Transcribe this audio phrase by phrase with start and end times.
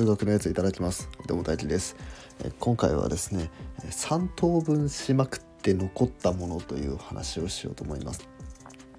[0.00, 1.10] 数学のやついただきます。
[1.26, 1.94] どうも大輝です。
[2.42, 3.50] え今回はですね
[3.90, 8.26] 3等分しまくって残ったものという話をしようと思います。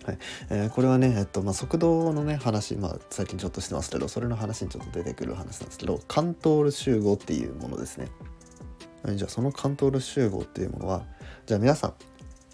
[0.05, 0.19] はい。
[0.51, 8.07] えー、これはね、えっとまあ、速度のね話、まあ、最近ちょっとしてますけどそれの話にちょっと出てくる話なんですけどカントール集合っていうものですね、
[9.01, 11.07] はい、じゃあそのカントール集合っていうものは
[11.47, 11.93] じゃあ皆さん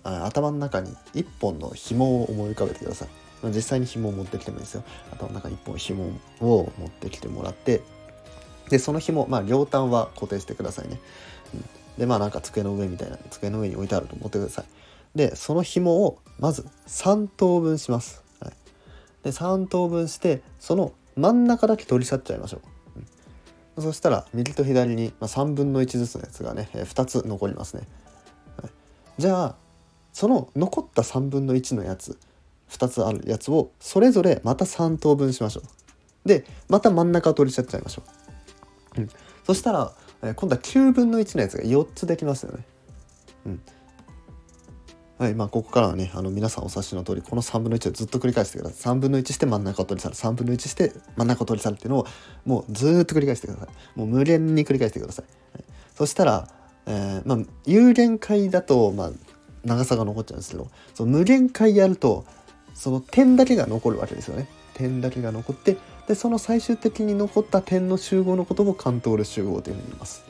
[0.06, 3.10] 頭の中に1本の紐を思い浮かべてください。
[3.54, 4.84] 実際に紐を持ってきてもいいですよ。
[5.12, 6.06] 頭の中に1本紐
[6.40, 7.82] を持ってきてもらって
[8.70, 11.00] でその紐まあ両端は固定してくださいね、
[11.54, 11.64] うん、
[11.98, 14.66] でまあなんか机の上みたいな机の上に置いてあると思ってください。
[15.16, 18.54] でその紐をまず3等分します、はい、
[19.24, 22.62] で3等分してその真ん中だけ取り去っちゃいましょ
[23.78, 27.88] う、そしたら右と左に、まあ、3分の1ずつのやつがね、え2つ残りますね、
[28.62, 28.72] はい、
[29.18, 29.56] じゃあ
[30.14, 32.20] その残った3分の1のやつ
[32.70, 36.28] 2つあるやつをそれぞれまた3等分しましょう。
[36.28, 38.27] でまた真ん中を取りちゃっちゃいましょう、
[38.98, 39.10] うん、
[39.46, 42.66] そしたら、えー、今度は9分の1のやつが4つできますよね。
[43.46, 43.62] うん。
[45.18, 48.94] はいまあ、ここからはねあの皆さんお察しの通りこの3分の1をずっと繰り返してください。
[48.94, 50.16] 3分の1して真ん中を取り去る。
[50.16, 52.08] 3分の1して真ん中を取り去るっていうのを
[52.46, 54.00] もうずっと繰り返してください。
[54.00, 55.64] もう無限に繰り返してください、はい、
[55.96, 56.48] そしたら、
[56.86, 59.12] えー、まあ有限界だと、まあ、
[59.66, 62.26] 長さが残っちゃうんですけどその無限界やると
[62.78, 64.48] その点だけが残るわけですよね。
[64.76, 65.78] 点だけが残って
[66.08, 70.24] でその最終的に残った点の集合のこともカントール集合というふうに言います。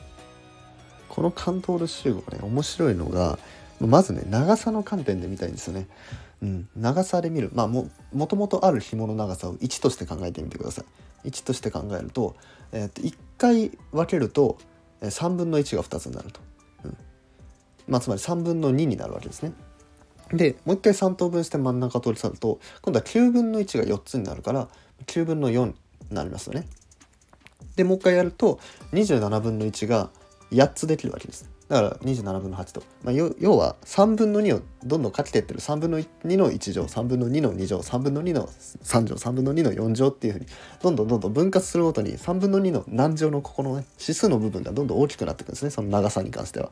[1.10, 3.38] このカントール集合ね面白いのが
[3.80, 5.88] まずね長さの観点で見たいんですよね。
[6.40, 10.82] うん、長さで見るまあももともとある紐の長さを1として考えてみてくださ
[11.24, 11.28] い。
[11.28, 12.34] 1として考えると,、
[12.72, 14.56] えー、と1回分けると
[15.02, 16.40] 3分の1が2つになると。
[16.84, 16.96] うん
[17.88, 19.52] まあ、つまり3分の2になるわけですね。
[20.32, 24.68] でもう一回3等分して真ん中取り去ると今度は9分の1が4つになるから
[25.06, 25.74] 9分の4に
[26.10, 26.66] なりますよね。
[27.76, 28.58] でもう一回やると
[28.92, 30.10] 27分の1が
[30.50, 31.48] 8つできるわけです。
[31.68, 40.46] だから27分の8と、まあ、要は3分の2をどんどんかけていってる3分の2の1乗3分の2の2乗3分の2の3乗3分の2の4乗っていうふうに
[40.82, 46.70] どんどんどんどん分割するごとに3分の2の何乗のここのね指数の部分がどんどん大きくなっていくんですねその長さに関しては。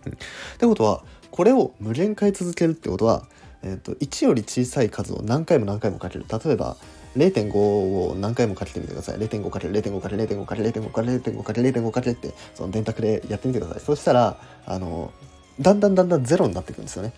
[0.00, 1.04] ってことは
[1.40, 3.26] これを無限回続けるってことは、
[3.62, 6.26] えーと、1より小さい数を何回も何回もかける。
[6.30, 6.76] 例えば
[7.16, 9.16] 0.5を何回もかけてみてください。
[9.16, 13.80] 0.5かける0.5かける0.5かける0.5かける0.5かける0.5かけるってその電卓でやってみてください。
[13.80, 15.14] そしたらあの
[15.58, 17.14] だんだんだんだんゼロになっていくんですよね、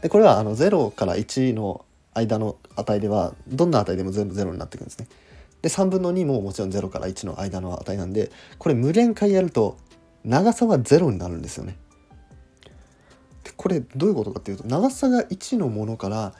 [0.00, 1.84] でこれはあの0から1の
[2.14, 5.08] 間の値ではどんな値でも全部ゼロになっていくんですね。
[5.60, 9.76] で3分の2ももちろん0から1の間の値なんでこれ無限回やると
[10.24, 11.76] 長さはゼロになるんですよね。
[13.58, 16.32] これどういうことかっていうと長さが1のものから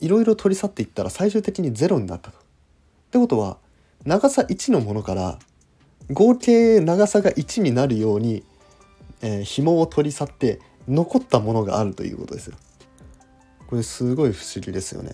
[0.00, 2.38] いろいろ取り去っていったら最終的に0になったと。
[2.38, 2.40] っ
[3.12, 3.56] てことは
[4.04, 5.38] 長さ1のものから
[6.10, 8.42] 合計長さが1になるように、
[9.22, 12.56] えー、紐を取り去って残ったものがあるということですよ。
[13.68, 15.12] これすごい不思議ですよね。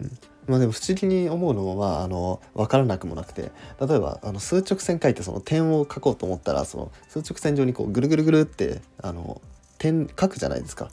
[0.00, 0.18] うん
[0.48, 3.52] まあでも不思議に思うのはあの分からなくもなくて
[3.86, 9.42] 例えばあの数直線書いてその点を書こうと思ったらその数直線上にこうぐるぐるぐるってあの
[9.78, 10.90] 点書くじゃないですか。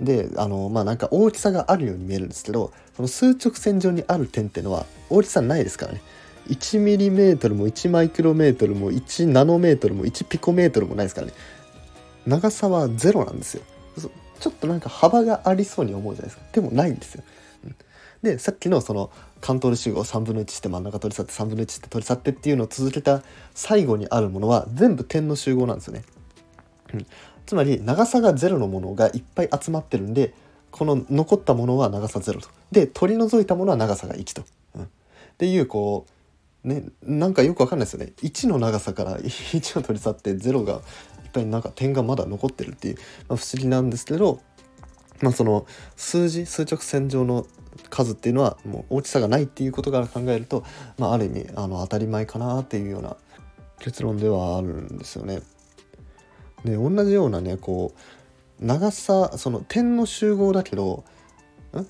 [0.00, 6.02] であのまあなんか大きさがあるように見えるんですけどその数直線上にある点っていうのは大きさないですからね。
[6.48, 11.34] 1mm も1マイクロメートルも1ナノメートルも1ピコメートルもないですからね。
[12.26, 13.62] 長さはゼロなんですよ。
[14.42, 16.42] ちょっとなんか幅がありそうに思うじゃないですか。
[16.52, 17.22] でもないんですよ、
[17.64, 17.76] うん、
[18.24, 23.22] でさっきのその関東集合3分の1して真ん中取り去って3分の1して取り去ってっていうのを続けた
[23.54, 26.02] 最後にあるものは全部点の集合なんですよね、
[26.92, 27.06] うん、
[27.46, 30.34] つまり長さが0のものがいっぱい集まってるんで
[30.70, 32.48] この残ったものは長さ0と。
[32.70, 34.44] で取り除いたものは長さが1と、
[34.74, 34.86] うん、っ
[35.38, 36.06] ていうこ
[36.64, 38.12] うねなんかよくわかんないですよね。
[38.22, 40.80] 1の長さから 1を取り去って0がいっ
[41.32, 42.96] ぱいなんか点がまだ残ってるっていう、
[43.28, 44.40] まあ、不思議なんですけど
[45.20, 45.66] まあその
[45.96, 47.46] 数字数直線上の
[47.90, 50.64] 数っていうのはもう大きさがないっていうことから考えると、
[50.98, 53.16] まあ、ある意味あの当たり前かなっていうような
[53.78, 55.42] 結論ではあるんですよね。
[56.64, 57.92] で同じようなねこ
[58.60, 61.04] う長さその点の集合だけど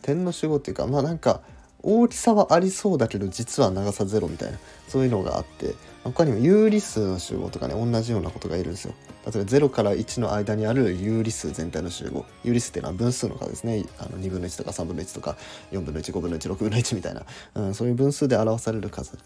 [0.03, 1.43] 点の集合っていうかまあなんか
[1.83, 4.59] 大きさはありそうだけど実は長さゼロみたいな
[4.89, 5.75] そういうのがあって
[6.05, 8.95] 他にも有理数の集合とかね同じようなことがいるんですよ。
[9.25, 12.25] 例えば0から1の間にある有理数全体の集合。
[12.43, 13.85] 有理数っていうのは分数の数ですね。
[13.99, 15.37] あの2分の1とか3分の1とか
[15.71, 19.17] 4分の15分の16分の1みたいな、うん、そういう分数で表される数。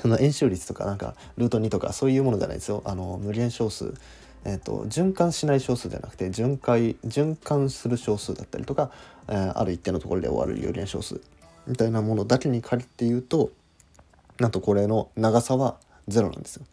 [0.00, 2.82] その円周率とかなんかルート2とかそういうものじゃないですよ。
[2.84, 3.94] あの無限小数。
[4.48, 8.92] えーと、循環しない小数じゃなくて循環循環する小数だったりとか、
[9.26, 11.20] えー、ある一定のところで終わる有限小数
[11.66, 13.50] みたいなものだけに借りて言うと
[14.38, 15.78] なんとこれの長さは
[16.08, 16.64] 0なんですよ。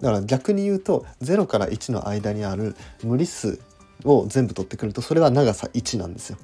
[0.00, 3.58] だから逆に言うと0から1の間にある無理数
[4.04, 6.38] を全部取ってくるとそれは長さ1なんですよ。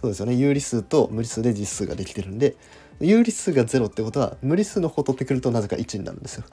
[0.00, 2.56] そうですよね有理数と無理数で実数ができてるんで
[3.00, 6.44] 有理数が0ってことは無理数の方取ってくるとなぜか1になるんですよ。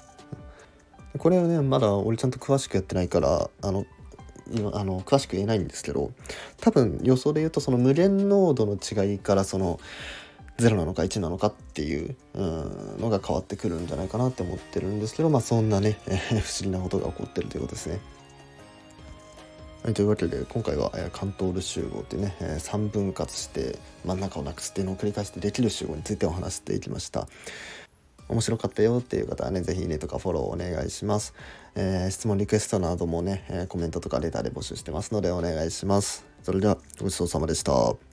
[1.17, 3.85] これはねまだ俺ちゃんと詳しくやってないからあの
[4.51, 6.11] 今あの詳しく言えないんですけど
[6.59, 9.79] 多分予想で言うとその無限濃度の違いからその
[10.57, 17.99] 0なのか1なのかっていうのが変わってくるんじゃないかなって思ってるんですけどまあそんなね、 不思議なことが起こってるということですね。
[19.83, 27.27] はい、というわけで今回は、えー、関東ル集合ってね、えー、3分割して真ん中をなくすっていうのを繰り返してできる集合についてお話していきました。
[28.31, 31.33] 面白かったよっていう方はね、是非いいねとかフォローお願いします。
[31.75, 36.25] えー、質問リクエストなどもね、えコメントとかレターで募集してますのでお願いします。
[36.43, 38.10] それではごちそうさまでした。